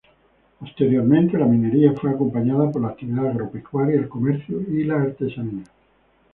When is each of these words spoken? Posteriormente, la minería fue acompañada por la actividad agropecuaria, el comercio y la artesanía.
Posteriormente, 0.59 1.37
la 1.37 1.45
minería 1.45 1.93
fue 1.93 2.09
acompañada 2.09 2.71
por 2.71 2.81
la 2.81 2.87
actividad 2.87 3.27
agropecuaria, 3.27 3.97
el 3.99 4.09
comercio 4.09 4.59
y 4.59 4.83
la 4.83 4.95
artesanía. 4.99 5.65